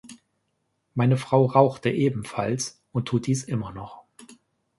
[0.95, 4.03] Meine Frau rauchte ebenfalls und tut dies immer noch.